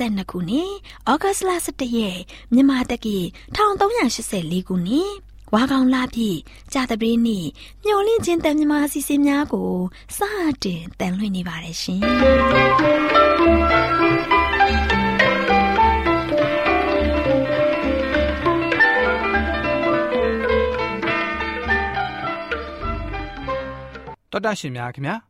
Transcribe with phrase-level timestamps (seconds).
[0.00, 0.70] 2022ခုနှစ်
[1.10, 2.20] ဩဂတ်စ်လ17ရက်
[2.52, 3.18] မြန်မာတက္ကီ
[3.56, 5.10] 1384ခုနှစ်
[5.54, 6.30] ဝါကောင်လာပြီ
[6.72, 7.46] ကြာတပင်းနေ့
[7.84, 9.72] မျော်လင့်ခြင်းတန်မြမာစီစဉ်များကို
[10.16, 10.18] စ
[10.64, 12.00] တင်တန်လွှင့်နေပါတယ်ရှင်
[24.32, 25.29] တော်တာရှင်များခင်ဗျာ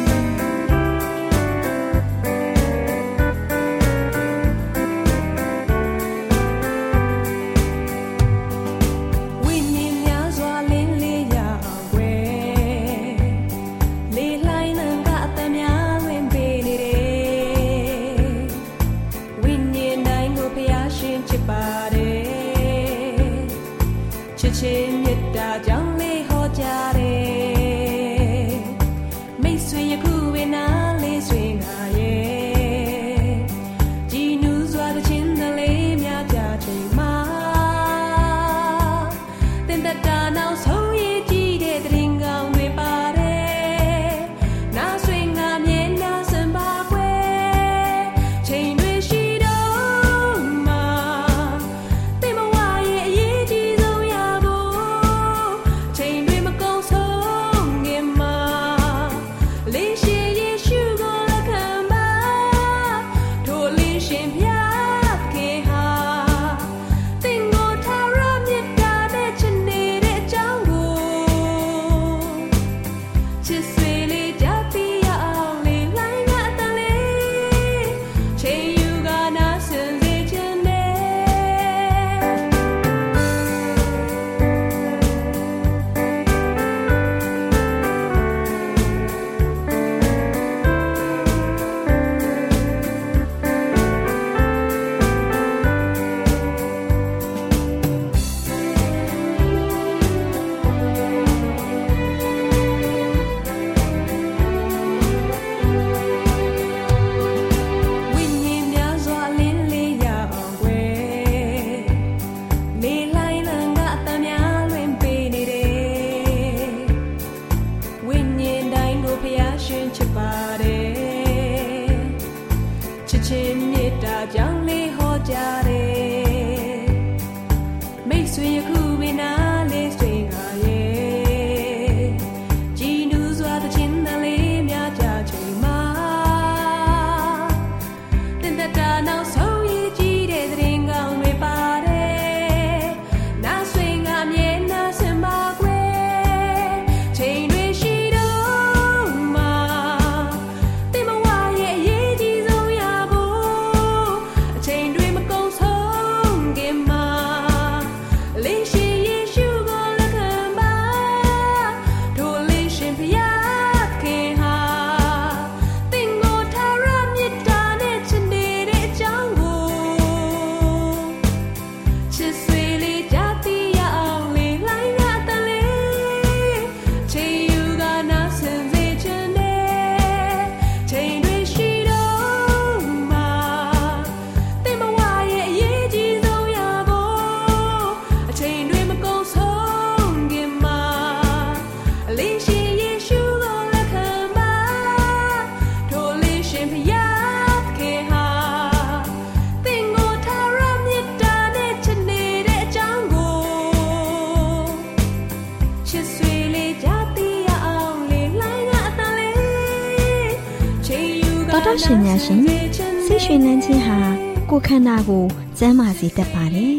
[214.91, 215.25] န္ဓာကို
[215.57, 216.75] ကျန်းမာစေတတ်ပါတယ်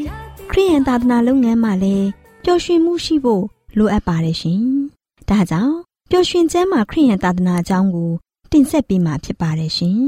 [0.50, 2.09] ခရိယန်သာသနာလုပ်ငန်းမှာလည်း
[2.44, 3.44] ပျော်ရွှင်မှုရှိဖို့
[3.79, 4.62] လိုအပ်ပါတယ်ရှင်
[5.29, 5.76] ဒါကြောင့်
[6.11, 8.11] ပျော်ရွှင်ကျမ်းမာခရိယန်သာသနာအကြောင်းကို
[8.53, 10.00] တင်ဆက်ပေးမှာဖြစ်ပါတယ်ရှင်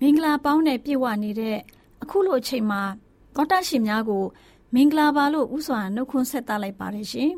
[0.00, 1.58] မင်္ဂလာပေါင်းနဲ့ပြည့်ဝနေတဲ့
[2.06, 2.82] အခုလိုအချိန်မှာ
[3.34, 4.24] သောတာရှင်များကို
[4.74, 7.32] မင်္ဂလာပါလို့ဥစွာနှုတ်ခွန်းဆက်သလိုက်ပါတယ်ရှင်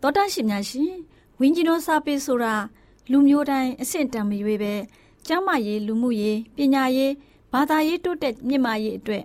[0.00, 0.92] သောတာရှင်များရှင်
[1.40, 2.54] ဝင်းကြီးတော်စာပေဆိုတာ
[3.10, 4.74] လူမျိုးတိုင်းအဆင့်တန်မရွေးပဲ
[5.26, 7.12] ကျမ်းမာရေးလူမှုရေးပညာရေး
[7.52, 9.24] ဘာသာရေးတိုးတက်မြင့်မားရေးအတွက်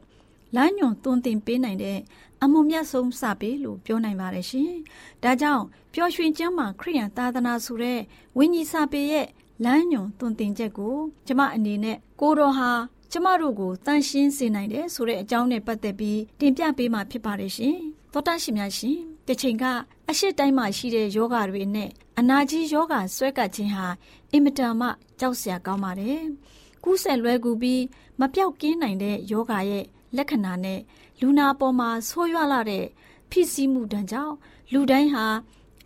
[0.56, 2.00] လမ်းညွန်သွန်သင်ပေးနိုင်တဲ့
[2.44, 4.72] အမှုမြတ်ဆုံးစာပေလို့ပြောနိုင်ပါတယ်ရှင်။
[5.24, 5.64] ဒါကြောင့်
[5.94, 8.00] ပျော်ရွှင်ကျမ်းမာခရိယန်သာသနာဆိုတဲ့
[8.38, 9.28] ဝိညာဉ်စာပေရဲ့
[9.64, 10.96] လမ်းညွန်သွန်သင်ချက်ကို
[11.28, 12.72] ကျမအနေနဲ့ကိုတော်ဟာ
[13.16, 17.78] ကျမတို့ကိုတန်ရှင်းစေနိုင်တယ်ဆိုတဲ့အကြောင်းနဲ့ပတ်သက်ပြီးတင်ပြပေးမှာဖြစ်ပါတယ်ရှင်။
[18.14, 19.66] သောတာရှင်များရှင်။တစ်ချိန်က
[20.10, 21.90] အရှိတိုင်းမှာရှိတဲ့ယောဂတွေနဲ့
[22.20, 23.86] အနာကြီးယောဂဆွဲကပ်ခြင်းဟာ
[24.32, 24.88] အင်မတန်မှ
[25.20, 26.20] ကြောက်စရာကောင်းပါတယ်။
[26.84, 27.84] ကူးဆက်လွဲကူပြီး
[28.20, 29.86] မပြောက်ကင်းနိုင်တဲ့ယောဂရဲ့
[30.18, 30.80] လက္ခဏာနဲ့
[31.22, 32.86] လူနာပေါ်မှာဆိုးရွားလာတဲ့
[33.32, 34.36] ဖြစ်စည်းမှုတန်ကြောင့်
[34.74, 35.26] လူတိုင်းဟာ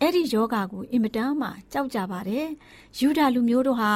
[0.00, 2.46] အဲ့ဒီယောဂါကိုအင်မတန်မှကြောက်ကြပါတယ်။
[2.98, 3.92] ယူဒာလူမျိုးတို့ဟာ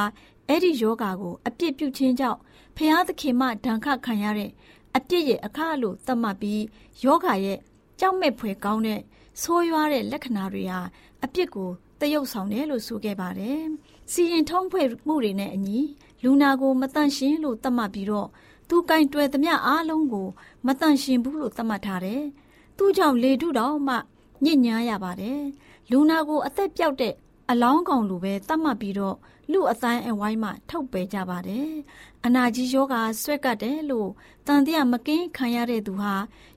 [0.49, 2.40] အဲ့ဒီယောဂါကိုအပြစ်ပြုခြင်းကြောင့်
[2.76, 4.50] ဖျားသခင်မှဒဏ်ခတ်ခံရတဲ့
[4.96, 6.62] အပြစ်ရဲ့အခါလို့သတ်မှတ်ပြီး
[7.04, 7.58] ယောဂါရဲ့
[8.00, 9.00] ကြောက်မဲ့ဖွယ်ကောင်းတဲ့
[9.42, 10.80] ဆိုးရွားတဲ့လက္ခဏာတွေဟာ
[11.24, 11.70] အပြစ်ကို
[12.00, 13.60] တရုပ်ဆောင်တယ်လို့ဆိုခဲ့ပါတယ်။
[14.12, 15.78] စီရင်ထုံးဖွဲ့မှုတွေနဲ့အညီ
[16.22, 18.28] လူနာကိုမတန့်ရှင်းလို့သတ်မှတ်ပြီးတော့
[18.69, 20.28] သူကင်တွယ်သမျှအားလုံးကို
[20.66, 22.22] မတန့်ရှင်းဘူးလို့သတ်မှတ်ထားတယ်။
[22.76, 23.96] သူ့ကြောင့်လေထုတော်မှ
[24.44, 25.40] ညစ်ညားရပါတယ်။
[25.90, 27.14] လူနာကိုအသက်ပြောက်တဲ့
[27.50, 29.16] အလောင်းကောင်လိုပဲသတ်မှတ်ပြီးတော့
[29.50, 31.69] လူအတိုင်းအဝိုင်းမှထုတ်ပယ်ကြပါတယ်။
[32.25, 34.11] အနာကြီးယောဂါဆွဲကတ်တယ်လို့
[34.47, 36.15] တန်တရားမကင်းခံရတဲ့သူဟာ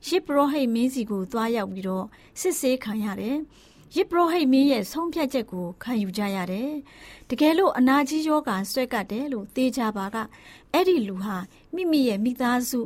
[0.07, 2.05] ရစ်ပရောဟိတ်မင်းစီကိုသွားရောက်ပြီးတော့
[2.39, 3.37] စစ်ဆေးခံရတယ်။
[3.95, 6.71] ရစ်ပရောဟိတ်မင်းရဲ့ဆုံးဖြတ်ချက်ကိုခံယူကြရတယ်။
[7.29, 10.17] တကယ်လို့အနာကြီးယောဂါဆွဲကတ်တယ်လို့သိကြပါက
[10.73, 11.37] အဲ့ဒီလူဟာ
[11.75, 12.79] မိမိရဲ့မိသားစု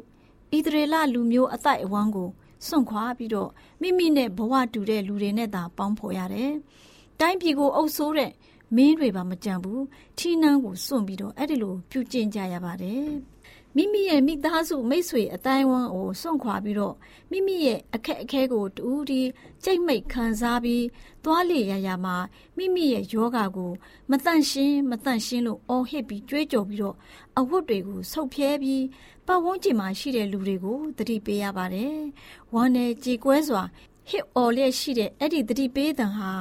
[0.55, 2.29] ဣသရေလလူမျိုးအတိုက်အဝန်းကို
[2.67, 3.49] စွန့်ခွာပြီးတော့
[3.81, 6.51] မိမိနဲ့ဘဝတူတဲ့လူတွေနဲ့သာပေါင်းဖော်ရတယ်။
[7.19, 8.31] တိုင်းပြည်ကိုအုပ်ဆိုးတဲ့
[8.75, 9.83] မင်းတွေပါမကြံဘူး
[10.17, 13.07] ထီးနှန်းကိုစွန့်ပြီးတော့အဲ့ဒီလိုပြုကျင့်ကြရပါတယ်။
[13.75, 16.95] မိမိရဲ့မိသားစုမိတ်ဆွေအတိုင်းဝန်းကိုစွန့်ခွာပြီးတော့
[17.31, 19.21] မိမိရဲ့အခက်အခဲကိုတူးတီ
[19.63, 20.85] ကြိတ်မိတ်ခံစားပြီး
[21.23, 22.15] သွားလေရရမှာ
[22.57, 23.71] မိမိရဲ့ယောဂါကို
[24.09, 26.95] မတန့်ရှင်းမတန့်ရှင်းလို့အော်ဟစ်ပြီးကြွေးကြော်ပြီးတော့
[27.39, 28.83] အဝတ်တွေကိုဆုပ်ဖြဲပြီး
[29.27, 31.95] ပတ်ဝန်းကျင်မှာရှိတဲ့လူတွေကိုတတိပေးရပါတယ်။
[32.53, 33.63] ဝမ်းနဲ့ကြေကွဲစွာ
[34.09, 36.31] ဟစ်အော်လျက်ရှိတဲ့အဲ့ဒီတတိပေးတံဟာ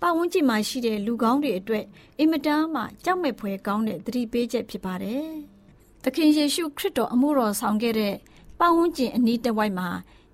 [0.00, 1.84] ပတ်ဝန်းကျင်မှာရှိတဲ့လူကောင်းတွေအတွက်
[2.18, 5.26] အင်မတန်မှကြောက်မဲ့ဖွယ်ကောင်းတဲ့တတိပေးချက်ဖြစ်ပါတယ်။
[6.04, 8.14] သခင်ယေရှုခရစ်တော်အမှုတော်ဆောင်ခဲ့တဲ့
[8.58, 9.88] ပတ်ဝန်းကျင်အနီးတစ်ဝိုက်မှာ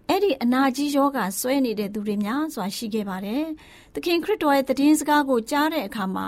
[0.08, 3.44] အဲ့ဒီအနာကြီးယောဂဆွဲနေတဲ့သူတွေများစွာရှိခဲ့ပါတယ်။
[3.94, 6.26] သခင်ခရစ်တော်ရဲ့တည်င်းစကားကိုကြားတဲ့အခါမှာ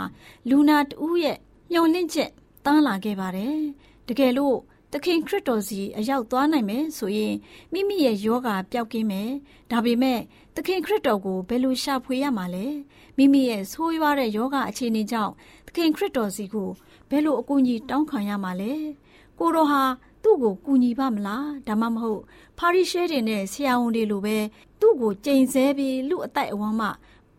[0.48, 1.38] လူနာတူးရဲ့
[1.72, 2.31] ညှော်လင့်ချက်
[2.64, 3.56] တန်းလာခဲ့ပါတယ်။
[4.08, 4.56] တကယ်လို့
[4.92, 7.34] သခင်ခရစ်တော်စီအရောက်သွားနိုင်မယ်ဆိုရင်
[7.72, 9.31] မိမိရဲ့ယောဂပျောက်ကင်းမယ်။
[9.70, 10.20] ဒါပေမဲ့
[10.56, 12.67] သခင်ခရစ်တော်ကိုဘယ်လိုရှာဖွေရမှာလဲ။
[13.16, 15.32] မိမိရဲ့ဆိုးရွားတဲ့ယောဂအခြေအနေကြောင့်
[15.66, 16.70] သခင်ခရစ်တော်စီကို
[17.08, 18.72] ဘယ်လိုအကူအညီတောင်းခံရမှာလဲ။
[19.38, 19.82] ကိုတော်ဟာ
[20.22, 22.20] သူ့ကိုကူညီပါမလားဒါမှမဟုတ်
[22.58, 24.36] ဖာရိရှဲတွေနဲ့ဆရာဝန်တွေလိုပဲ
[24.80, 26.88] သူ့ကိုကြိမ်ဆဲပြီးလူအတိုက်အဝန်းမှ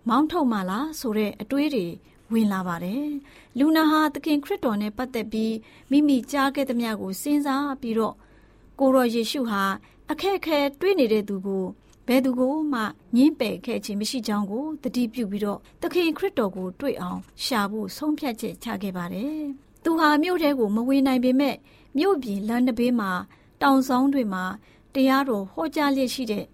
[0.08, 1.86] မောင်းထုတ်မှလားဆိုတဲ့အတွေးတွေ
[2.32, 3.06] ဝင်လာပါတယ်။
[3.58, 5.54] လူနာဟာသခင်ခရစ်တော်နဲ့ပတ်သက်ပြီး
[5.92, 8.16] မိမိကြားခဲ့သမျှကိုစဉ်းစားပြီးတော့
[8.80, 9.64] ကိုရောယေရှုဟာ
[10.12, 11.66] အခက်အခဲတွေးနေတဲ့သူကို
[12.08, 12.82] ဘယ်သူကိုမှ
[13.16, 19.40] ညှင်းပယ်ခဲ့ခြင်းမရှိကြောင်းကိုတတိပြုပြီးတော့သခင်ခရစ်တော်ကိုတွေ့အောင်ရှာဖို့ဆုံးဖြတ်ချက်ချခဲ့ပါတယ်။
[19.84, 21.56] သူဟာမြို့ထဲကိုမဝင်နိုင်ပေမဲ့
[21.98, 23.12] မြို့ပြင်လမ်းတစ်ဘေးမှာ
[23.62, 24.44] တောင်ဆောင်တွေမှာ
[24.94, 26.46] တရားတော်ဟောကြားလျက်ရှိတဲ့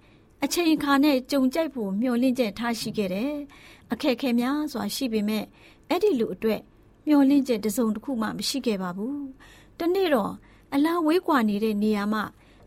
[0.44, 3.34] အချိန်အခါနဲ့ကြုံကြိုက်ဖို့မျှော်လင့်ချက်ထားရှိခဲ့တယ်။
[3.92, 5.44] အခက်ခဲများစွာရှိပေမဲ့
[5.90, 6.62] အဲ့ဒီလူအတွက်
[7.08, 9.20] မျှော်လင့်ချက်တစုံတစ်ခုမှမရှိခဲ့ပါဘူး။
[9.80, 10.34] တနေ့တော့
[10.74, 12.24] အလားဝေးကွာနေတဲ့နေရာမှာ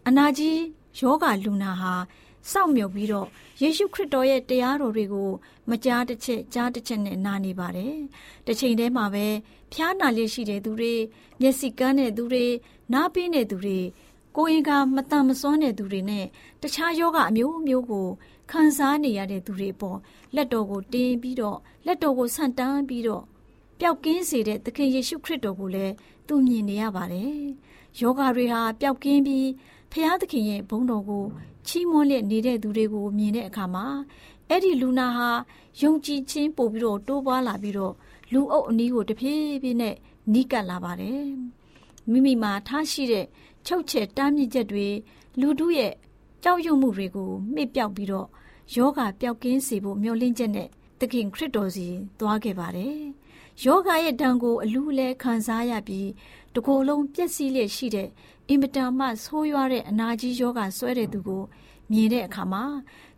[0.07, 0.59] အနာကြီး
[0.99, 1.95] ယောဂလူနာဟာ
[2.51, 3.29] စောင့်မြုပ်ပြီးတော့
[3.63, 5.31] ယေရှုခရစ်တော်ရဲ့တရားတော်တွေကို
[5.71, 7.97] မကြားတစ်ချက်ကြားတစ်ချက်နဲ့နားနေပါတယ်။
[8.47, 9.27] တစ်ချိန်တည်းမှာပဲ
[9.73, 10.95] ဖျားနာလျက်ရှိတဲ့သူတွေ
[11.41, 12.47] မျက်စိကန်းတဲ့သူတွေ
[12.93, 13.79] နားပင်းတဲ့သူတွေ
[14.37, 16.27] ကိုယ်ရင်ကမတန်မစွမ်းတဲ့သူတွေနဲ့
[16.63, 18.09] တခြားယောဂအမျိုးမျိုးကို
[18.51, 19.99] ခံစားနေရတဲ့သူတွေပေါ်
[20.35, 23.25] လက်တော်ကိုတင်းပြီးတော့လက်တော်ကိုဆန့်တန်းပြီးတော့
[23.79, 25.95] ပျောက်ကင်းစေတဲ့သခင်ယေရှုခရစ်တော်ကိုလည်း
[26.29, 27.35] သူမြင်နေရပါတယ်။
[28.01, 29.49] ယောဂတွေဟာပျောက်ကင်းပြီး
[29.97, 31.25] ဖျားသခင်ရဲ့ဘုန်းတော်ကို
[31.67, 33.87] ချီးမွမ်းလက်နေတဲ့သူတွေကိုမြင်တဲ့အခါမှာ
[34.49, 35.29] အဲ့ဒီလူနာဟာ
[35.81, 37.95] ယုံကြည်ခြင်းပို့ပြီးတော့တိုးပွားလာပြီးတော့
[38.33, 39.95] လူအုပ်အနီးကိုတဖြည်းဖြည်းနဲ့
[40.33, 41.25] နီးကပ်လာပါတယ်
[42.11, 43.27] မိမိမှာထားရှိတဲ့
[43.67, 44.87] ချုပ်ချယ်တားမြစ်ချက်တွေ
[45.41, 45.93] လူတို့ရဲ့
[46.43, 48.29] ကြောက်ရွံ့မှုတွေကိုမှစ်ပြောက်ပြီးတော့
[48.75, 50.69] ယောဂပျောက်ကင်းစေဖို့မျှော်လင့်ချက်နဲ့
[51.01, 51.87] သခင်ခရစ်တော်စီ
[52.19, 52.97] သွားခဲ့ပါတယ်
[53.65, 56.09] ယောဂရဲ့ဒဏ်ကိုအလူးလဲခံစားရပြီး
[56.55, 58.09] တကိုယ်လုံးပျက်စီးလျက်ရှိတဲ့
[58.49, 61.43] အင်မတန်မှဆိုးရွားတဲ့အနာကြီးယောဂဆွဲတဲ့သူကို
[61.91, 62.65] မြင်တဲ့အခါမှာ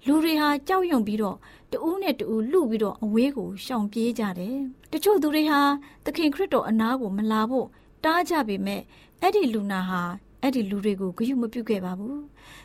[0.07, 1.37] လူတွေဟာကြောက်ရွံ့ပြီးတော့
[1.71, 4.57] တူးနဲ့တူးလှုပ်ပြီးတော့အဝေးကိုရှောင်ပြေးကြတယ်။
[4.93, 5.61] တချို့သူတွေဟာ
[6.05, 7.67] သခင်ခရစ်တော်အနားကိုမလာဖို့
[8.05, 8.83] တားကြပေမဲ့
[9.21, 10.03] အဲ့ဒီလူနာဟာ
[10.43, 12.21] အဲ့ဒီလူတွေကိုဂရုမပြုခဲ့ပါဘူး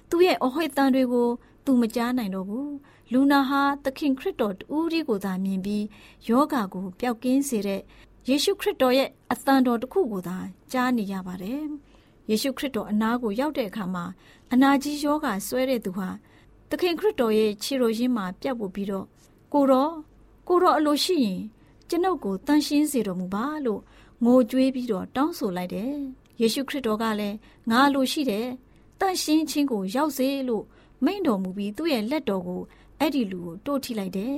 [0.10, 1.28] သူ့ရဲ့အဟွေတန်တွေကို
[1.66, 2.72] သူမကြားနိုင်တော့ဘူး
[3.12, 5.86] လူနာဟာသခင်ခရစ်တော်တူးရီကိုသာမြင်ပြီး
[6.30, 7.82] ယောဂါကိုပျောက်ကင်းစေတဲ့
[8.28, 10.38] ယေရှုခရစ်တော်ရဲ့အသံတော်တစ်ခုကိုသာ
[10.72, 11.64] ကြားနေရပါတယ်
[12.32, 14.06] ယေရှုခရစ်တော်အနားကိုရောက်တဲ့အခါမှာ
[14.54, 16.10] အနာကြီးယောဂါဆွဲတဲ့သူဟာ
[16.70, 19.06] သခင်ခရစ်တော်ရဲ့ခြေတော်ရင်းမှာပြတ်ပို့ပြီးတော့
[19.54, 19.94] ကိုတော့
[20.48, 21.42] ကိုတော့အလိုရှိရင်
[21.90, 23.82] ကျွန်ုပ်ကိုတန်ရှင်းစေတော်မူပါလို့
[24.24, 25.94] ငိုကြွေးပြီးတော့တောင်းဆိုလိုက်တယ်
[26.42, 27.38] ယေရှုခရစ်တော်ကလည်း
[27.70, 28.48] ငါလိုရှိတယ်
[29.00, 30.64] တန်ရှင်းခြင်းကိုရောက်စေလို့
[31.06, 32.62] မိန့်တော်မူပြီးသူ့ရဲ့လက်တော်ကို
[33.00, 34.38] အဲ့ဒီလူကိုတိုးထိလိုက်တယ်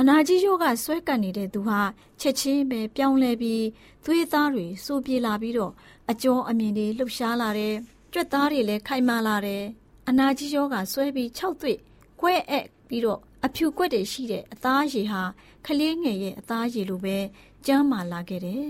[0.00, 1.80] အနာကြီးယောဂဆွဲကပ်နေတဲ့သူဟာ
[2.20, 3.64] ချက်ချင်းပဲပြောင်းလဲပြီး
[4.04, 5.72] သွေးသားတွေစိုးပြေလာပြီးတော့
[6.10, 7.74] အကျော်အမြင်တွေလှုပ်ရှားလာတယ်
[8.12, 9.64] ကြွက်သားတွေလည်းခိုင်မာလာတယ်
[10.08, 11.78] အနာကြီးယောဂဆွဲပြီး၆သွေ့
[12.20, 15.22] ကွဲအက်ပြီးတော့အဖြူကွက်တွေရှိတဲ့အသားရည်ဟာ
[15.66, 17.18] ခလေးငယ်ရဲ့အသားရည်လိုပဲ
[17.66, 18.68] ကျမ်းမာလာခဲ့တယ်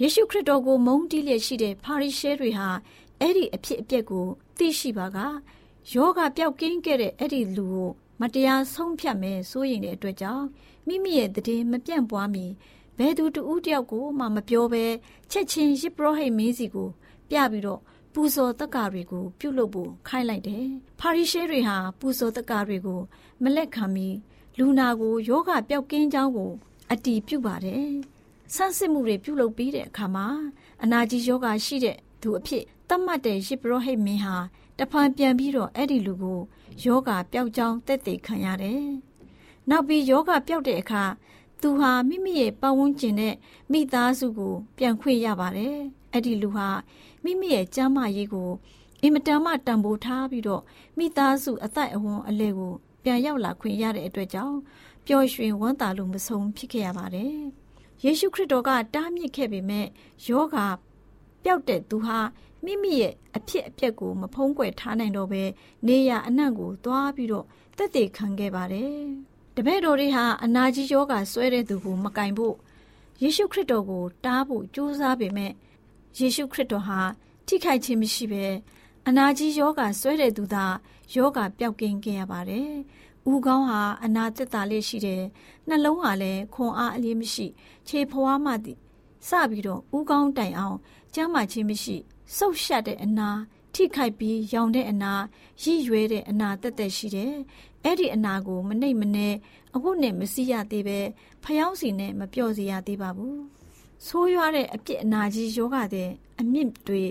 [0.00, 2.68] ယေရှုခရစ်တော်ကိုမုန်းတီးလျက်ရှိတဲ့ပါရိရှဲတွေဟာ
[3.20, 4.26] အဲ့ဒီအဖြစ်အပျက်ကို
[4.58, 5.18] သိရှိပါက
[5.92, 10.46] ယောဂပျောက်ကင်းခဲ့တဲ့အဲ့ဒီလူကိုမတရားဆုံးဖြတ်မယ်စိုးရိမ်တဲ့အတွက်ကြောင့်
[10.86, 12.46] မိမိရဲ့တည်မပြန့်ပွားမီ
[12.98, 14.84] ဘယ်သူတူဦးတယောက်ကိုမှမပြောဘဲ
[15.30, 16.88] ချက်ချင်းရစ်ပရောဟိတ်မင်းစီကို
[17.28, 17.80] ပြပြီးတော့
[18.12, 20.66] ပူဇော်တက္ကတွေကို ပြုတ်လုပ်ဖို့ခိုင်းလိုက်တယ်။
[21.00, 23.00] ဖာရိရှဲတွေဟာပူဇော်တက္ကတွေကို
[23.42, 24.08] မလက်ခံမီ
[24.58, 26.52] လူနာကိုယောဂပျောက်ကင်းကြောင်းကို
[26.90, 27.86] အတီးပြုတ်ပါတယ်။
[28.54, 30.26] ဆန်းစစ်မှုတွေပြုတ်လုပ်ပြီးတဲ့အခါမှာ
[30.82, 34.36] အနာကြီးယောဂရှိတဲ့သူအဖြစ်တတ်မှတ်တဲ့ရစ်ပရောဟိတ်မင်းဟာ
[34.78, 36.40] တဖန်ပြန်ပြီးတော့အဲ့ဒီလူကို
[36.84, 38.84] ယောဂပျောက်ကြောင်းတက်တည်ခံရတယ်။
[39.70, 41.02] နောက်ပြီးယောဂပျောက်တဲ့အခါ
[41.66, 43.34] သူဟာမိမိရဲ့ပတ်ဝန်းကျင်နဲ့
[43.72, 45.76] မိသားစုကိုပြန်ခွင့်ရပါတယ်။
[46.12, 46.68] အဲ့ဒီလူဟာ
[47.24, 48.50] မိမိရဲ့ကျမ်းမာရေးကို
[49.02, 50.62] အင်မတန်မှတန်ဖိုးထားပြီးတော့
[50.98, 52.72] မိသားစုအသက်အဝန်းအလဲကို
[53.04, 54.58] ပြန်ရောက်လာခွင့်ရတဲ့အတွက်ကြောင့်
[55.06, 57.34] ပျော်ရွှင်ဝမ်းသာလို့မဆုံးဖြစ်ခဲ့ရပါတယ်။
[58.04, 59.86] ယေရှုခရစ်တော်ကတားမြစ်ခဲ့ပေမဲ့
[60.28, 60.56] ယောဂ
[61.44, 62.18] ပျောက်တဲ့သူဟာ
[62.64, 65.42] မိမိရဲ့အဖြစ်အပျက်ကိုမဖုံးကွယ်ထားနိုင်တော့ဘဲ
[65.86, 69.04] နေရအနှံ့ကိုသွားပြီးတော့တက်တည်ခံခဲ့ပါတယ်။
[69.56, 72.56] တပည့်တော်တွေဟာအနာကြီးယောဂဆွဲတဲ့သူကိုမကင်ဖို့
[73.22, 75.52] ယေရှုခရစ်တော်ကိုတားဖို့ကြိုးစားပေမဲ့
[76.18, 77.00] ယေရှုခရစ်တော်ဟာ
[77.46, 78.46] ထိခိုက်ခြင်းမရှိဘဲ
[79.08, 80.66] အနာကြီးယောဂဆွဲတဲ့သူသာ
[81.14, 82.70] ယောဂပျောက်ကင်းခဲ့ရပါတယ်။
[83.30, 85.22] ဦးခေါင်းဟာအနာသက်သာလေးရှိတယ်။
[85.68, 87.46] နှလုံးဟာလည်းခွန်အားအလေးမရှိ
[87.88, 88.78] ခြေဖွားမှသည်
[89.28, 90.78] စပြီးတော့ဦးခေါင်းတိုင်အောင်
[91.14, 91.96] ကျမ်းမာခြင်းမရှိ
[92.36, 93.30] ဆုပ်ရှက်တဲ့အနာ
[93.74, 95.12] ထိခိုက်ပြီးရောင်တဲ့အနာ
[95.62, 97.34] ရည်ရွယ်တဲ့အနာတက်တက်ရှိတယ်။
[97.84, 99.28] အဲ့ဒီအနာကိုမနှိပ်မနှဲ
[99.74, 100.98] အခုနဲ့မစီရသေးပဲ
[101.44, 103.36] ဖျောင်းစီနဲ့မပြော့စီရသေးပါဘူး။
[104.06, 106.10] ဆိုးရွားတဲ့အပြစ်အနာကြီးယောဂတဲ့
[106.40, 107.02] အမြင့်တွေ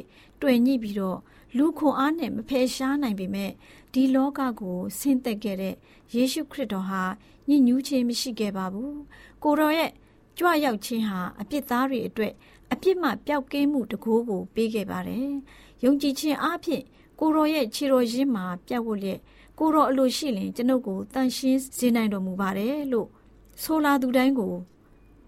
[0.41, 1.19] တွေ့ညှိပြီးတော့
[1.57, 3.51] လူခွန်အားနဲ့မဖယ်ရှားနိုင်ပေမဲ့
[3.93, 5.75] ဒီလောကကိုဆင်းသက်ခဲ့တဲ့
[6.15, 7.03] ယေရှုခရစ်တော်ဟာ
[7.47, 8.93] ညဉ့်ညူးခြင်းမရှိခဲ့ပါဘူး။
[9.43, 9.91] ကိုတော်ရဲ့
[10.37, 12.33] ကြွရောက်ခြင်းဟာအပြစ်သားတွေအတွက်
[12.73, 15.29] အပြစ်မှပျောက်ကင်းမှုတကိုးကိုပေးခဲ့ပါတယ်။
[15.83, 16.83] ယုံကြည်ခြင်းအပြင်
[17.19, 19.19] ကိုရောရဲ့ခြေတော်ရင်းမှာပြတ်ဝတ်လျက်
[19.59, 23.07] ကိုရောအလိုရှိရင်ကျွန်ုပ်ကိုတန်ရှင်းစေနိုင်တော်မူပါတယ်လို့
[23.63, 24.53] ဆိုလာသူတိုင်းကို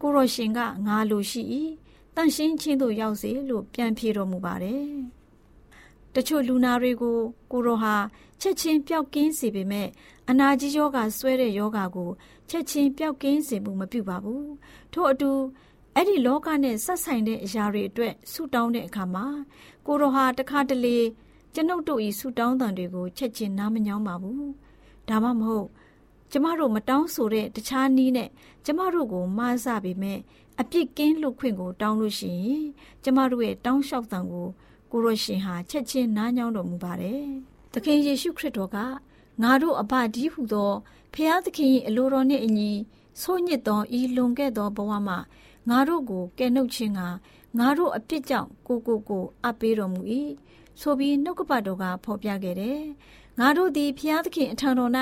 [0.02, 1.42] ကိုရောရှင်ကငါလိုရှိ၏
[2.16, 4.86] တန်ရှင်းခြင်းသို့ရောက်စေလို့ပြန်ဖြေတော်မူပါတယ်။
[6.16, 7.18] တချို့လူနာတွေကို
[7.52, 7.96] ကိုရောဟာ
[8.42, 9.88] ချက်ချင်းပျောက်ကင်းစေပေမဲ့
[10.30, 12.10] အနာကြီးယောဂဆွဲတဲ့ယောဂကို
[12.50, 14.46] ချက်ချင်းပျောက်ကင်းစေမှုမပြုပါဘူး။
[14.94, 15.32] ထို့အတူ
[15.96, 19.26] အဲ့ဒီလောကနဲ့ဆက်ဆိုင်တဲ့အရာတွေအတွက်ဆူတောင်းတဲ့အခါမှာ
[19.86, 20.98] ကိုရောဟာတခါတလေ
[21.58, 24.50] ကျွန်ုပ်တို့ဤဆူတောင်းတန်တွေကိုချက်ချင်းနားမညောင်းပါဘူး
[25.10, 25.68] ဒါမှမဟုတ်
[26.32, 28.30] ကျမတို့မတောင်းဆိုတဲ့တခြားနည်းနဲ့
[28.66, 30.20] ကျမတို့ကိုမားစပေမဲ့
[30.60, 32.66] အပြစ်ကင်းလွတ်ခွင့်ကိုတောင်းလို့ရှိရင်
[33.04, 34.48] ကျမတို့ရဲ့တောင်းလျှောက်တန်ကို
[34.92, 37.24] ကိုရရှင်ဟာချက်ချင်းနားညောင်းတော်မူပါတယ်။
[37.74, 38.78] သခင်ယေရှုခရစ်တော်က
[39.44, 40.72] ငါတို့အဘဒီဟုသော
[41.14, 42.72] ဖျားသခင်၏အလိုတော်နှင့်အညီ
[43.22, 45.18] ဆိုးညစ်သောဤလွန်ခဲ့သောဘဝမှာ
[45.70, 47.02] ငါတို့ကိုကယ်နှုတ်ခြင်းက
[47.60, 50.02] ငါတို့အပြစ်ကြောင့်ကိုကိုကိုအပ်ပေးတော်မူ၏
[50.82, 52.82] ဆိုပြီးနှုတ်ကပတ်တော်ကဖော်ပြခဲ့တယ်
[53.40, 54.92] ငါတို့သည်ဖျားသခင်အထံတော်၌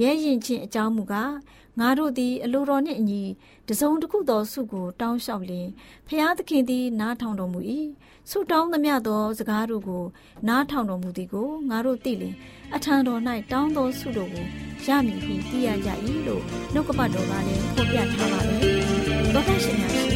[0.00, 1.32] ရဲရင်ခြင်းအကြောင်းမူကား
[1.80, 3.22] ငါတို့သည်အလိုတော်နှင့်အညီ
[3.68, 5.68] တစုံတစ်ခုသောဆုကိုတောင်းလျှောက်လျင်
[6.08, 7.60] ဖျားသခင်သည်နားထောင်တော်မူ၏
[8.30, 10.04] ဆုတောင်းသမျှသောစကားတို့ကို
[10.48, 12.34] နားထောင်တော်မူသည်ကိုငါတို့သိလျင်
[12.74, 13.20] အထံတော်၌
[13.52, 14.46] တောင်းသောဆုတို့ကို
[14.86, 15.90] ရမည်ဟုသိရကြ၏
[16.26, 16.42] လို့
[16.74, 18.78] နှုတ်ကပတ်တော်ကလည်းဖော်ပြထားပါတယ်။
[19.34, 20.08] သောတာရှင်များရှင်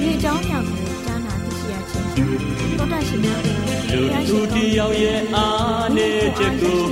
[0.00, 2.06] ဒီအကြောင်းအရာကိုကြားနာသိရှိရခြင်း
[2.78, 6.82] သောတာရှင်များကို လူသူတယောက်ရဲ့အားနဲ့ချက်ကို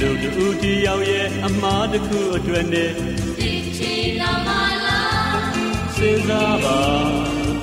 [0.00, 2.92] လူသူတယောက်ရဲ့အမှားတစ်ခုအတွက်နဲ့
[3.38, 4.48] သိချင်လာမ
[4.86, 5.48] လား
[5.96, 6.80] စဉ်းစားပါ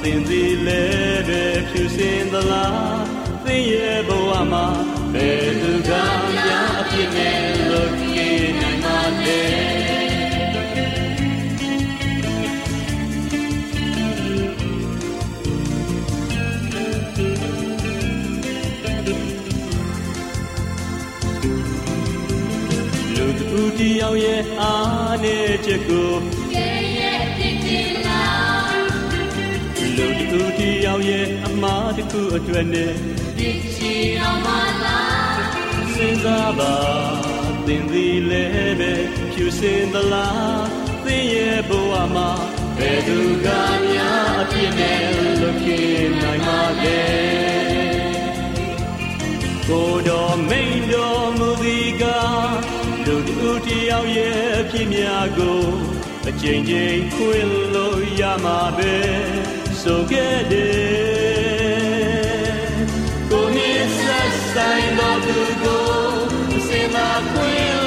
[0.01, 3.03] သင်သည်လည်းပဲဖြူစင်သလား
[3.45, 4.65] သင်ရဲ့ဘဝမှာ
[5.13, 5.91] ဘယ်သူက
[6.35, 6.74] များ
[25.25, 26.11] နဲ့ချက်ကို
[26.53, 28.79] ကဲရဲ့ဖြစ်တင်လား
[29.97, 32.93] လူတူတီရောက်ရဲ့အမားတစ်ခုအတွက်နဲ့
[33.37, 34.47] ဒီချီတော်မ
[34.85, 35.39] လား
[35.93, 36.75] စဉ်းစားပါ
[37.67, 38.93] သင်သည်လည်းပဲ
[39.31, 40.65] ဖြူစင်သလား
[41.05, 42.29] သင်ရဲ့ဘဝမှာ
[42.77, 43.47] ဘယ်သူက
[43.91, 45.01] များအပြစ်နဲ့
[45.39, 45.79] လွတ်ပြေ
[46.21, 47.01] နိုင်မှာလဲ
[49.67, 50.94] ကိုတော်မိန်တော်မူသည်ကလူ
[53.65, 55.63] တူတယောက်ရဲ့ဖြစ်များကို
[56.27, 58.95] အချိန်ချင်းခွင်လို့ရမှာပဲ
[59.81, 62.75] ဆိုခဲ့တယ်
[63.29, 65.87] ကိုဟစ်ဆက်ဆိုင်တော်သူကို
[66.67, 67.84] စင်လာခွင်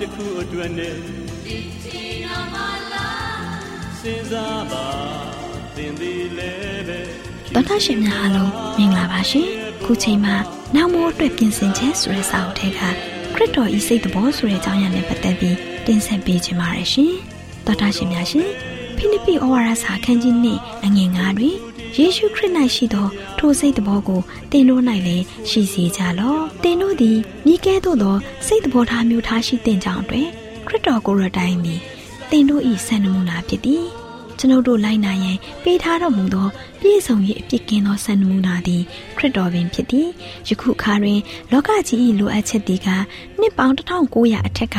[0.00, 0.94] တစ်ခုအတွက်နဲ့
[4.00, 4.86] စဉ်းစားပါ
[5.76, 7.00] သင်သည်လည်းပဲ
[7.54, 9.48] တော်တာရှင်များအားလုံးမင်္ဂလာပါရှင်
[9.84, 10.36] ခုချိန်မှာ
[10.74, 12.80] နောက်မိုးအတွက်ပြင်ဆင်ခြင်းဆိုတဲ့စာအုပ်ထဲကခ
[13.38, 15.56] ရစ်တော်ဤစိတ်တော်ဆိုတဲ့အကြောင်းအရာနဲ့ပတ်သက်ပြီး
[15.86, 17.12] တင်ဆက်ပေးခြင်းပါတယ်ရှင်
[17.66, 18.48] တော်တာရှင်များရှင်
[18.96, 21.56] ဖိလိပ္ပိဩဝါဒစာခန်းကြီးနှင့်အငယ်9တွင်
[21.96, 23.06] ယေရှုခရစ်၌ရှိသော
[23.38, 24.20] ထိုစိတ်တော်ကို
[24.52, 30.26] တင်တို့၌လည်းရှိစေကြလော့တင်တို့သည်မိကဲသို့သောစိတ်တော်ထားမျိုးထားရှိတဲ့ကြောင့်တွင်
[30.66, 31.80] ခရစ်တော်ကိုယ်တော်တိုင်သည်
[32.30, 33.86] တင်တို့ဤဆန္ဒမူနာဖြစ်သည်
[34.38, 36.46] ကျွန်ုပ်တို့လိုက်နာရန်ပေးထားတော်မူသော
[36.80, 38.82] ပြည့်စုံ၏အပြစ်ကင်းသောစံနမူနာသည်
[39.16, 40.08] ခရစ်တော်ပင်ဖြစ်သည်
[40.48, 41.20] ယခုခါတွင်
[41.52, 42.88] လောကကြီး၏လိုအပ်ချက်သည်က
[43.40, 44.78] နှစ်ပေါင်း1900အထက်က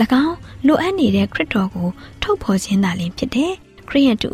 [0.24, 1.88] ၎င်းလိုအပ်နေတဲ့ခရစ်တော်ကို
[2.22, 3.52] ထုတ်ဖော်ခြင်းသာလျှင်ဖြစ်တယ်
[3.88, 4.28] ခရိယန်တူ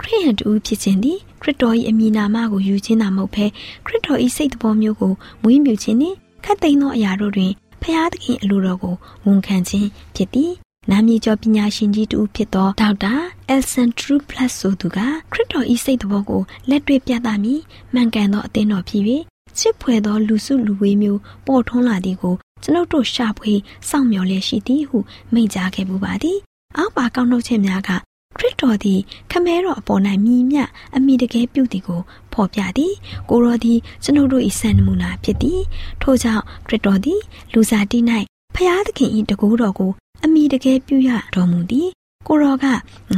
[0.00, 3.46] ခရိယန်တူဖြစ်ခြင်းသည် ခရစ်တော်၏အမည်နာမကိုယူခြင်းသာမဟုတ်ဘဲ
[3.86, 8.94] ခရစ်တော်၏စိတ်တော်မျိုးကိုမွေးမြူခြင်းနှင့်ခတ်သိမ်းသောအရာတို့တွင်ဖျားသခင်အလိုတော်ကို
[9.26, 10.52] ဝန်ခံခြင်းဖြစ်သည်
[10.90, 13.14] နာမည်ကျော်ပညာရှင်ကြီးတူဖြစ်သောဒေါက်တာ
[13.48, 14.98] အယ်ဆန်ထရူပလတ်ဆိုသူက
[15.32, 17.60] ခရစ်တော်ဤစိတ်တော်ကိုလက်တွေ့ပြသမည်
[17.94, 19.02] မှန်ကန်သောအသင်းတော်ဖြစ်၍
[19.58, 23.52] ချစ်ဖွယ်သောလူစုလူဝေးမျိုးပေါ်ထွန်းလာသည်ကိုကျွန်ုပ်တို့ရှာဖွေ
[23.88, 24.98] စောင့်မျှော်လျက်ရှိသည်ဟု
[25.32, 26.38] မိန့်ကြားခဲ့ပူပါသည်
[26.76, 27.90] အောက်ပါကောက်နှုတ်ချက်များက
[28.38, 30.58] ခရစ်တော်သည်ခမဲတော်အပေါ်၌မြည်မြ
[30.96, 32.00] အမိတကယ်ပြုသည်ကို
[32.32, 32.94] ဖော်ပြသည်
[33.30, 35.60] ကိုရောသည်ကျွန်ုပ်တို့၏စံနမူနာဖြစ်သည်
[36.02, 37.20] ထို့ကြောင့်ခရစ်တော်သည်
[37.52, 37.98] လူစားတိ၌
[38.54, 39.90] ဖျားသခင်၏တကူတော်ကို
[40.24, 41.88] အမိတကယ်ပြုရတော်မူသည်
[42.26, 42.64] ကိုရောက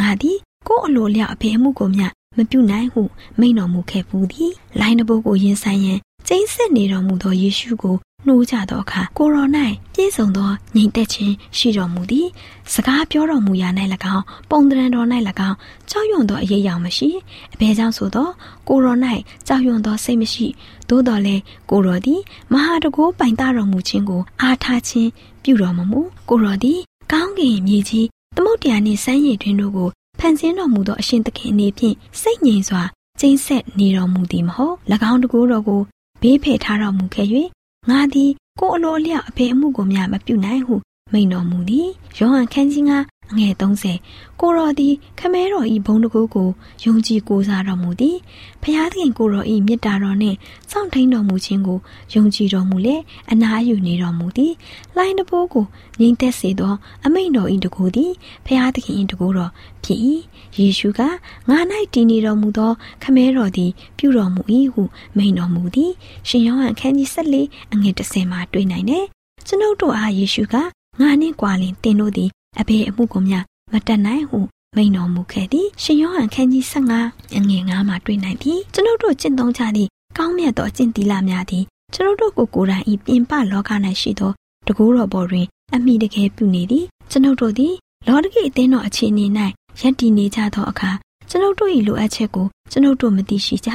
[0.00, 2.06] ငါသည်ကိုယ်အလိုလျောက်အဖေအမှုကိုမျှ
[2.36, 3.02] မပြုနိုင်ဟု
[3.40, 9.46] မိန့်တော်မူခဲ့ပူသည်လိုင်းတဘိုးကိုရင်ဆိုင်ရန်ကျိန်းဆက်နေတော်မူသောယေရှုကို နှိုးကြသောအခါကိုရော၌
[9.94, 12.28] ပြည့်စုံသောငြိမ်သက်ခြင်းရှိတော်မူသည်
[12.72, 13.68] စကားပြောတော်မူရာ၌၎
[14.14, 15.06] င်းပုံတရံတော်၌၎
[15.48, 15.56] င်း
[15.90, 17.08] ကြောက်ရွံ့သောအရေးအယောင်မရှိ
[17.54, 18.28] အဘယ်ကြောင့်ဆိုသော
[18.68, 18.96] ကိုရော၌
[19.46, 20.46] ကြောက်ရွံ့သောစိတ်မရှိ
[20.88, 22.20] သို့တော်လည်းကိုရောသည်
[22.52, 25.10] မဟာတကိုးပိုင်တတော်မူခြင်းကိုအားထားခြင်း
[25.42, 26.80] ပြုတော်မမူကိုရောသည်
[27.12, 28.06] ကောင်းကင်မြေကြီး
[28.36, 32.82] သမုတ်တရားနှင့်စမ်းရည်တွင်တို့ကိုဖန်ဆင်းတော်မူသောအရှင်သခင်အနေဖြင့်စိတ်ငြိမ်စွာ
[33.20, 34.74] ကျင်းဆက်နေတော်မူသည်မဟုတ်၎
[35.10, 35.80] င်းတကိုးတော်ကို
[36.22, 37.28] ဘေးဖယ်ထားတော်မူခဲ့၍
[37.88, 40.74] ငါသည်ကိုယ်အလိုအလျောက်အဖေအမှုကိုများမပြုနိုင်ဟု
[41.12, 41.88] မိန်တော်မူသည်
[42.18, 42.92] ယောဟန်ခန်းကြီးက
[43.30, 46.48] အငယ်30ကိုတော်သည်ခမဲတော်ဤဘုံတကူကို
[46.84, 48.16] ယုံကြည်ကိုးစားတော်မူသည်
[48.62, 50.36] ဖျားသခင်ကိုတော်ဤမေတ္တာတော်နှင့်
[50.70, 51.78] စောင့်ထိန်တော်မူခြင်းကို
[52.14, 52.96] ယုံကြည်တော်မူလေ
[53.30, 54.52] အနားယူနေတော်မူသည်
[54.96, 55.64] လိုင်းတပိုးကို
[56.00, 58.12] ငြိမ်သက်စေသောအမိန်တော်ဤတကူသည်
[58.46, 59.50] ဖျားသခင်ဤတကူတော်
[59.84, 60.00] ဖြစ်၏
[60.58, 61.00] ယေရှုက
[61.48, 61.58] ငါ၌
[61.94, 64.82] တည်နေတော်မူသောခမဲတော်သည် ပြုတော်မူ၏ဟု
[65.16, 65.92] မိန်တော်မူသည်
[66.28, 69.04] ရှင်ယောဟန်ခန်းကြီး14အငယ်30မှာတွေ့နိုင်တယ်
[69.46, 70.54] ကျွန်ုပ်တို့အားယေရှုက
[71.00, 74.38] ငါနှင့်ကြွာလင်တင်တို့သည် အဘေအမှုကိုများမတတ်နိုင်ဟု
[74.76, 84.32] မိန်တော်မူခဲ့သည်ရှင်ယောဟန်ခန်းကြီး15အငယ်9မှာတွေ့နိုင်သည်ကျွန်ုပ်တို့ကျင့်သုံးကြသည့်ကောင်းမြတ်သောအကျင့်သီလများသည်ကျွန်ုပ်တို့ကိုကိုယ်တိုင်ဤပြင်ပလောက၌ရှိသော
[84.66, 87.74] တကူတော်ပေါ်တွင် အမိတကယ်ပြုနေသည်ကျွန်ုပ်တို့သည်
[88.06, 89.26] လောကီအသင်းတော်အခြေအနေ၌
[89.80, 90.90] ယက်တည်နေကြသောအခါ
[91.30, 93.70] ကျွန်ုပ်တို့၏လိုအပ်ချက်ကိုကျွန်ုပ်တို့မသိရှိကြ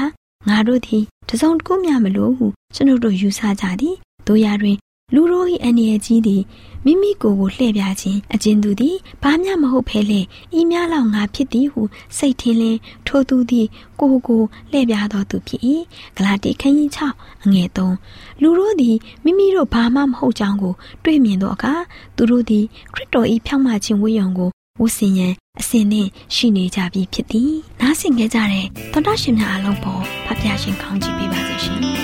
[0.48, 3.96] ငါတို့သည်တစုံတစ်ခုမျှမလိုဟုကျွန်ုပ်တို့ယူဆကြသည်
[4.28, 4.78] တို့ရာတွင်
[5.14, 6.44] လူတို့၏အနေအကြီးသည်
[6.86, 10.22] မိမိကိုယ်ကိုလှည့်ပြခြင်းအကျဉ်သူသည်ဘာမျှမဟုတ်ဖဲလေ
[10.58, 11.82] ဤများလောက်ငါဖြစ်သည်ဟု
[12.18, 13.68] စိတ်ထင်းလင်းထိုသူသည်
[14.00, 14.42] ကိုယ်ကို
[14.72, 15.62] လှည့်ပြတော်သူဖြစ်၏
[16.18, 21.74] ဂလာတိခန်းကြီး6အငယ်3လူတို့သည်မိမိတို့ဘာမှမဟုတ်ကြောင်းကို တွေ့မြင်သောအခါ
[22.16, 24.50] သူတို့သည်ခရစ်တော်၏ဖြောင့်မခြင်းဝိယုံကို
[24.82, 31.95] ဝတ်ဆင်ရန်အစဉ်နှင့်ရှိနေကြပြီဖြစ်သည်နားဆင်ကြကြတဲ့သောတာရှင်များအလုံးပေါ်ဖဖျားရှင်ခေါင်းကြည့်ပေးပါစေရှင်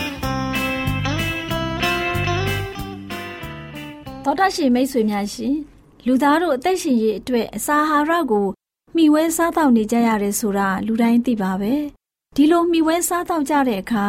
[4.26, 5.56] သောတာရှင်မိတ်ဆွေများရှင်
[6.06, 8.48] လူသားတို့အသက်ရှင်ရေးအတွက်အစာအာဟာရကို
[8.96, 11.74] မှီဝဲစားတောက်နေကြရတယ်ဆိုတာလူတိုင်းသိပါပဲ
[12.36, 14.06] ဒီလိုမှီဝဲစားတောက်ကြတဲ့အခါ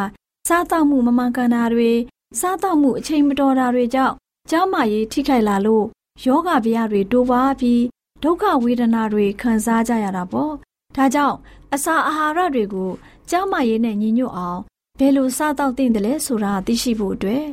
[0.47, 1.91] စားတောက်မှုမမှန်ကန်တာတွေ
[2.39, 4.15] စားတောက်မှုအချိန်မတော်တာတွေကြောင့်
[4.49, 5.85] ကျန်းမာရေးထိခိုက်လာလို့
[6.25, 7.83] ယောဂဗျာတွေတိုးပွားပြီး
[8.23, 10.53] ဒုက္ခဝေဒနာတွေခံစားကြရတာပေါ့
[10.95, 11.37] ဒါကြောင့်
[11.73, 12.91] အစာအာဟာရတွေကို
[13.29, 14.59] ကျန်းမာရေးနဲ့ညီညွတ်အောင်
[14.99, 17.45] ဘယ်လိုစားတောက်သင့်တယ်လဲဆိုတာသိရှိဖို့အတွက်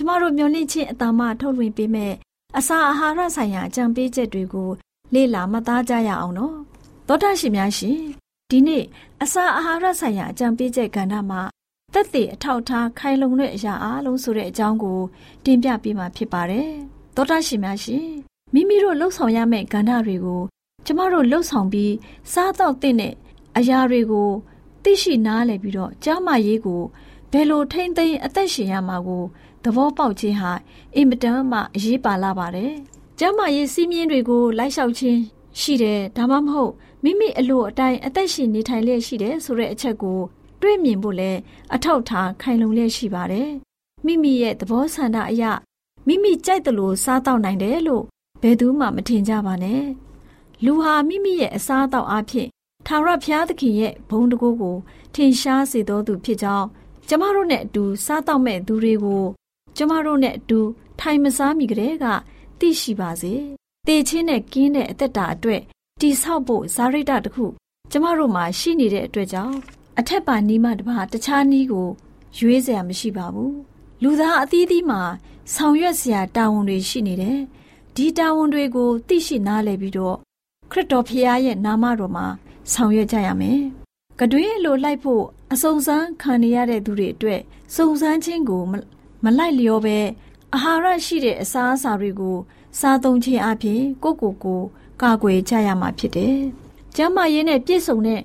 [0.00, 2.12] ျမတို့မျှဝင့်ခြင်းအတ္တမထုတ်လွှင့်ပေးမဲ့
[2.58, 4.70] အစာအာဟာရဆိုင်ရာအကြံပေးချက်တွေကို
[5.14, 6.56] လေ့လာမှတ်သားကြရအောင်နော်
[7.08, 7.98] သောတာရှင်များရှင်
[8.50, 8.84] ဒီနေ့
[9.22, 11.40] အစာအာဟာရဆိုင်ရာအကြံပေးချက်ကဏ္ဍမှာ
[11.92, 14.98] သက်သေအထောက်ထားခိုင်လုံတဲ့အရာအလုံးဆိုတဲ့အကြောင်းကို
[15.44, 16.70] တင်ပြပေးမှာဖြစ်ပါတယ်
[17.16, 18.06] သောတာရှင်များရှင်
[18.54, 20.42] မိမိတို့လှုပ်ဆောင်ရမယ့်ကဏ္ဍတွေကို
[20.86, 21.94] ကျမတို့လှုပ်ဆောင်ပြီး
[22.32, 23.14] စားတော့တဲ့
[23.58, 24.30] အရာတွေကို
[24.82, 26.82] သိရှိနားလည်ပြီးတော့ကြားမရေးကို
[27.32, 29.24] ဘယ်လိုထိမ့်သိမ်းအသက်ရှင်ရမှာကို
[29.64, 30.52] သဘောပေါက်ခြင်းဟာ
[30.96, 32.72] အင်မတန်မှအရေးပါလာပါတယ်။
[33.18, 35.20] ကျမရေးစီးမြင်တွေကိုလိုက်လျှောက်ခြင်း
[35.60, 36.72] ရှိတယ်ဒါမှမဟုတ်
[37.04, 40.18] မိမိအလိုအတိုင်းအသက်ရှင်နေထိုင်လျက်ရှိတယ်ဆိုတဲ့အချက်ကို
[40.60, 41.32] တွေ့မြင်ဖို့လဲ
[41.74, 43.50] အထောက်ထားခိုင်လုံလျက်ရှိပါတယ်။
[44.06, 45.44] မိမိရဲ့သဘောဆန္ဒအရ
[46.06, 48.04] မိမိကြိုက်တယ်လို့စားတော့နိုင်တယ်လို့
[48.42, 49.82] ဘယ်သူမှမထင်ကြပါနဲ့။
[50.64, 52.48] လူဟာမိမိရဲ့အစားအသောက်အဖြစ်
[52.86, 54.76] ထာဝရဘုရားသခင်ရဲ့ဘုန်းတကူကို
[55.14, 56.66] ထင်ရှားစေတော်သူဖြစ်ကြောင်း
[57.08, 59.24] ကျမတို့နဲ့အတူစားတော့မဲ့သူတွေကို
[59.76, 60.60] ကျမတို့နဲ့အတူ
[61.00, 62.06] ထိုင်မစားမိကြတဲ့က
[62.58, 63.34] သိရှိပါစေ။
[63.86, 65.62] တေချင်းနဲ့ကင်းတဲ့အသက်တာအတွက်
[66.00, 67.44] တိဆောက်ဖို့ဇာရိတတခု
[67.90, 69.56] ကျမတို့မှာရှိနေတဲ့အတွက်ကြောင့်
[69.98, 71.88] အထက်ပါနီးမှတပါတခြားနီးကို
[72.38, 73.52] ရွေးစရာမရှိပါဘူး။
[74.02, 75.00] လူသားအသီးသီးမှာ
[75.54, 77.38] ဆောင်ရွက်စရာတာဝန်တွေရှိနေတယ်။
[77.96, 80.16] ဒီတာဝန်တွေကိုသိရှိနားလည်ပြီးတော့
[80.70, 82.26] ခရစ်တော်ဖခင်ရဲ့နာမတော်မှာ
[82.72, 83.60] ဆောင်ရွက်ကြရမယ်။
[84.20, 87.41] ကတွင်းလိုလိုက်ဖို့ အစုံစမ်းခံနေရတဲ့သူတွေအတွက်
[87.75, 88.63] စုံစမ်းခြင်းကို
[89.23, 89.97] မလိုက်လျောပဲ
[90.53, 92.37] အာဟာရရှိတဲ့အစားအစာတွေကို
[92.79, 94.61] စားသုံးခြင်းအပြင်ကိုကိုကို
[95.01, 96.37] ကာကွယ်ကြရမှာဖြစ်တယ်။
[96.95, 98.21] ကျန်းမာရေးနဲ့ပြည့်စုံတဲ့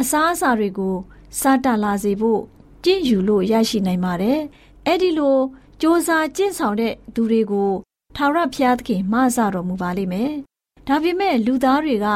[0.00, 0.96] အစားအစာတွေကို
[1.40, 2.40] စားတလာစေဖို့
[2.84, 4.40] ကြင့်ယူလို့ရရှိနိုင်ပါတယ်။
[4.86, 5.40] အဲ့ဒီလိုစ
[5.82, 7.72] 조사ကျင့်ဆောင်တဲ့သူတွေကို
[8.16, 10.32] ထာဝရဘုရားသခင်မဆတော်မူပါလိမ့်မယ်။
[10.88, 12.06] ဒါပေမဲ့လူသားတွေက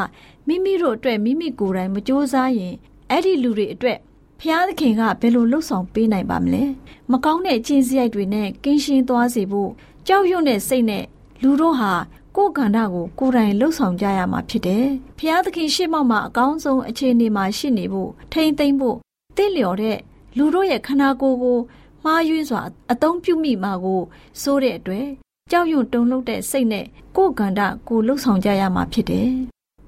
[0.48, 2.74] မိမိတို့အတွက်မိမိကိုယ်တိုင်မစ조사ရင်
[3.10, 3.98] အဲ့ဒီလူတွေအတွက်
[4.41, 6.63] ဖျားသခင်ကဘယ်လိုလှုပ်ဆောင်ပေးနိုင်ပါမလဲ
[7.11, 9.71] မကောင်းတဲ့ကျင့်စရိုက်တွေနဲ့ကင်းရှင်းသွားစေဖို့
[10.07, 11.03] ကြောက်ရွံ့တဲ့စိတ်နဲ့
[11.41, 11.93] လူတို့ဟာ
[12.35, 14.85] ကိုယ်ကန္တာကိုကိုယ်တိုင်လှုပ်ဆောင်ကြရမှာဖြစ်တယ်
[15.19, 18.97] ဖျားသခင်ရှေ့မှောက်မှာအကောင်းဆုံးအခြေအနေမှာရှိနေဖို့ထိမ့်သိမ့်ဖို့
[19.37, 19.97] တင့်လျော်တဲ့
[20.37, 21.57] လူတို့ရဲ့ခန္ဓာကိုယ်ကို
[22.03, 24.01] မှားယွင်းစွာအသုံးပြုမိမှာကို
[24.41, 25.07] စိုးတဲ့အတွက်
[25.51, 29.29] ကြောက်ရွံ့တုန်လှုပ်တဲ့စိတ်နဲ့ကိုယ်ကန္တာကိုလှုပ်ဆောင်ကြရမှာဖြစ်တယ်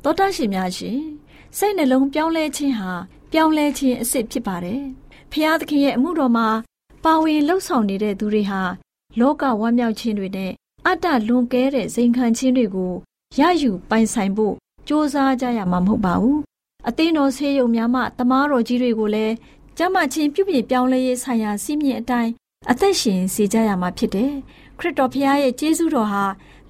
[0.04, 1.00] သောတာရှင်များရှင်
[1.58, 2.92] စိတ်နှလုံးပြောင်းလဲခြင်းဟာ
[3.32, 4.82] ပြောင်းလဲခြင်းအစ်စ်ဖြစ်ပါတယ်။
[5.32, 6.48] ဖျားသခင်ရဲ့အမှုတော်မှာ
[7.04, 8.62] ပါဝင်လှုပ်ဆောင်နေတဲ့သူတွေဟာ
[9.20, 10.52] လောကဝမ်းမြောက်ခြင်းတွေနဲ့
[10.88, 12.94] အတ္တလွန်ကဲတဲ့စိန်ခံခြင်းတွေကို
[13.39, 16.39] ရယူပိုင်ဆိုင်ဖို့စ조사ကြရမှာမဟုတ်ပါဘူး။
[16.88, 19.34] အသင်းတော်ဆေးရုံများမှတမားတော်ကြီးတွေကိုလည်း
[19.78, 22.32] ကျမ်းမာခြင်းပြုပြင်ပြောင်းလဲရေးဆိုင်ရာစီးမြင့်အတိုင်း
[22.72, 24.32] အသက်ရှင်စေကြရမှာဖြစ်တယ်။
[24.80, 26.24] ခရစ်တော်ဖျားရဲ့ကျေးဇူးတော်ဟာ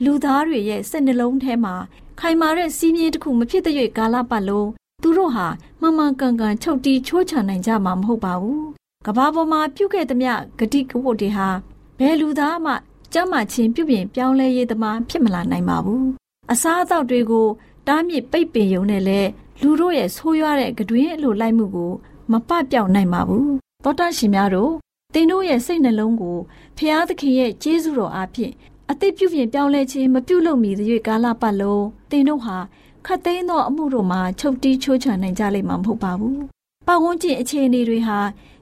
[0.03, 1.75] လူသားတွေရဲ့စိတ်နှလုံးထဲမှာ
[2.19, 4.69] ခိုင်မာတဲ့စီးမြင့်တစ်ခုမဖြစ်တဲ့ကာလပတ်လုံး
[5.01, 5.47] သူတို့ဟာ
[5.81, 8.61] မှန်မှန်ကန်ကန်ချုပ်တီးချိုးချနိုင်ကြမှာမဟုတ်ပါဘူး။
[9.05, 11.47] ကဘာပေါ်မှာပြုခဲ့သမျှဂတိကဝတ်တွေဟာ
[11.99, 12.73] ဘယ်လူသားမှ
[13.13, 16.03] ကြမ်းမာခြင်းပြုပြင်ပြောင်းလဲရေးသမားဖြစ်မလာနိုင်ပါဘူး။
[16.51, 17.47] အစားအသောက်တွေကို
[17.87, 19.21] တားမြစ်ပိတ်ပင်ယုံနဲ့လဲ
[19.61, 21.91] လူတို့ရဲ့ဆိုးရွားတဲ့ကတွင်အလိုလိုက်မှုကို
[22.31, 23.47] မပပြောက်နိုင်ပါဘူး။
[23.83, 24.71] သောတာရှင်များတို့
[25.13, 26.37] သင်တို့ရဲ့စိတ်နှလုံးကို
[26.77, 28.53] ဖျားသခင်ရဲ့ကျေးဇူးတော်အားဖြင့်
[28.91, 32.57] အသိပြုပြင်ပြောင်းလဲခြင်းမပြုလုပ်မီသရွေ့ကာလပတ်လုံးသင်တို့ဟာ
[33.05, 36.37] ခတ်သိမ်းသောအမှုတို့မှာချုပ်တီးချိုးချနိုင်ကြလိမ့်မှာမဟုတ်ပါဘူး။
[36.87, 38.19] ပတ်ဝန်းကျင်အခြေအနေတွေဟာ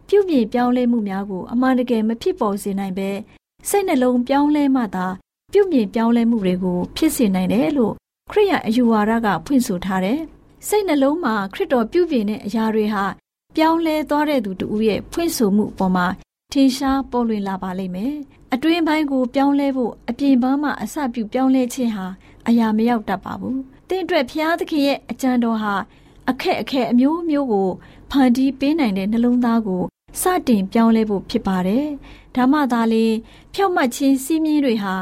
[0.07, 3.09] ပြုပြင်ပြောင်းလဲမှုများကိုအမှန်တကယ်မဖြစ်ပေါ်စေနိုင်ပဲ
[3.69, 5.07] စိတ်နှလုံးပြောင်းလဲမှသာ
[5.53, 7.93] ပြုပြင်ပြောင်းလဲမှုတွေကိုဖြစ်စေနိုင်တယ်လို့
[8.31, 10.19] ခရိယအယူဝါဒကဖွင့်ဆိုထားတယ်။
[10.67, 13.03] စိတ်နှလုံးမှာခရစ်တော်ပြုပြင်တဲ့အရာတွေဟာ
[13.55, 16.07] ပြောင်းလဲသွားတဲ့သူတူရဲ့ဖွင့်ဆိုမှုအပေါ်မှာ
[16.51, 18.13] ထင်ရှားပေါ်လွင်လာပါလိမ့်မယ်။
[18.53, 22.05] အတွင်းပိုင်းကိုပြောင်းလဲဖို့အပြင်ပန်းမှာအစပြုပြောင်းလဲခြင်းဟာ
[22.47, 25.73] အရာမရောက်တတ်ပါဘူး။ တင့်အတွက်ဖျားသခင်ရဲ့အကြံတော်ဟာ
[26.29, 27.69] အခက်အခဲအမျိုးမျိုးကို
[28.11, 29.83] ဖန်တီးပေးနိုင်တဲ့နှလုံးသားကို
[30.21, 31.85] စတင်ပြောင်းလဲဖို့ဖြစ်ပါတယ်။
[32.35, 33.05] ဒါမှသာလေ
[33.53, 34.93] ဖြောက်မှတ်ခြင်းစီးမြင်တွေဟာ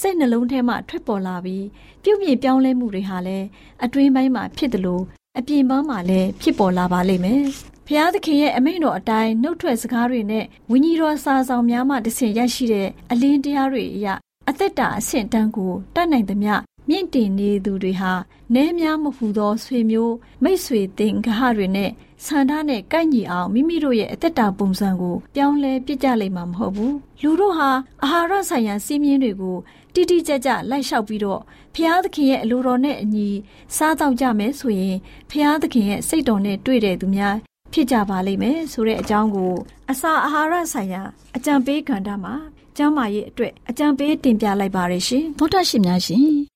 [0.00, 1.64] စိတ်နှလုံးထဲမှထွက်ပေါ်လာပြီး
[2.02, 3.46] ပြုပြင်ပြောင်းလဲမှုတွေဟာလည်း
[3.84, 5.02] အတွင်းပိုင်းမှာဖြစ်တယ်လို့
[5.38, 7.42] အပြင်ပန်းမှာလည်းဖြစ်ပေါ်လာပါလိမ့်မယ်။
[7.86, 14.06] ဖျားသခင်ရဲ့အမိန့်တော်အတိုင်းနှုတ်ထွက်စကားတွေနဲ့ဝိညာဉ်တော်စာဆောင်များမှတဆင့်ရရှိတဲ့အလင်းတရားတွေအရ
[14.48, 16.54] အသက်တာအဆင့်တန်းကိုတတ်နိုင်သမျှ
[16.88, 18.12] မြင့်တင်နေသူတွေဟာ
[18.54, 21.90] နဲများမဟူသောဆွေမျိုးမိတ်ဆွေတင်ဂဟတွေနဲ့
[22.24, 27.70] ဆန္ဒနဲ့ကိုက်ညီအောင်မိမိတို့ရဲ့အသက်တာပုံစံကို ပြောင်းလဲပြစ်ကြလိမ့်မှာမဟုတ်ဘူးလူတို့ဟာ
[28.02, 29.56] အာဟာရဆိုင်ရာစီးမြင်တွေကို
[29.94, 31.40] တိတိကျကျလိုက်လျှောက်ပြီးတော့
[31.74, 33.28] ဖျားသခင်ရဲ့အလိုတော်နဲ့အညီ
[33.76, 34.96] စားတော့ကြမယ်ဆိုရင်
[35.30, 37.36] ဖျားသခင်ရဲ့စိတ်တော်နဲ့တွေ့တဲ့သူများ
[37.72, 39.52] ဖြစ်ကြပါလိမ့်မယ်ဆိုတဲ့အကြောင်းကို
[39.90, 41.02] အစာအာဟာရဆိုင်ရာ
[41.36, 42.34] အကြံပေးကဏ္ဍမှာ
[42.76, 46.55] ကျမ်းမာရေးအတွက်အကြံပေးတင်ပြလိုက်ပါရရှင်သောတာရှင်များရှင်